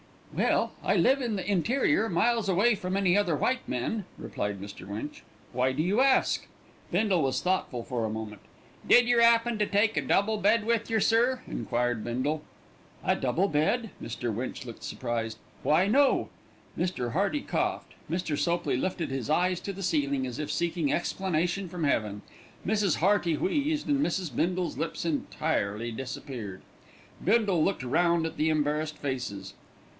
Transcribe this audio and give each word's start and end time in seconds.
"Well, 0.33 0.71
I 0.83 0.95
live 0.95 1.21
in 1.21 1.35
the 1.35 1.45
interior, 1.47 2.09
miles 2.09 2.47
away 2.49 2.73
from 2.73 2.95
any 2.97 3.15
other 3.15 3.35
white 3.35 3.67
men," 3.67 4.05
replied 4.17 4.59
Mr. 4.61 4.87
Winch. 4.87 5.23
"Why 5.51 5.73
do 5.73 5.83
you 5.83 5.99
ask?" 5.99 6.47
Bindle 6.89 7.21
was 7.21 7.41
thoughtful 7.41 7.83
for 7.83 8.03
a 8.05 8.09
moment. 8.09 8.41
"Did 8.87 9.07
yer 9.07 9.19
'appen 9.19 9.59
to 9.59 9.67
take 9.67 9.97
a 9.97 10.01
double 10.01 10.37
bed 10.37 10.65
with 10.65 10.89
yer, 10.89 11.01
sir?" 11.01 11.41
enquired 11.45 12.03
Bindle. 12.03 12.41
"A 13.03 13.15
double 13.15 13.49
bed?" 13.49 13.89
Mr. 14.01 14.33
Winch 14.33 14.65
looked 14.65 14.83
surprised. 14.83 15.37
"Why, 15.63 15.85
no." 15.87 16.29
Mr. 16.79 17.11
Hearty 17.11 17.41
coughed, 17.41 17.93
Mr. 18.09 18.35
Sopley 18.39 18.77
lifted 18.77 19.09
his 19.11 19.29
eyes 19.29 19.59
to 19.59 19.73
the 19.73 19.83
ceiling 19.83 20.25
as 20.25 20.39
if 20.39 20.49
seeking 20.49 20.91
explanation 20.91 21.67
from 21.69 21.83
heaven. 21.83 22.21
Mrs. 22.65 22.95
Hearty 22.95 23.35
wheezed, 23.37 23.87
and 23.89 24.03
Mrs. 24.03 24.33
Bindle's 24.33 24.77
lips 24.77 25.05
entirely 25.05 25.91
disappeared. 25.91 26.61
Bindle 27.23 27.63
looked 27.63 27.83
round 27.83 28.25
at 28.25 28.37
the 28.37 28.49
embarrassed 28.49 28.97
faces. 28.97 29.53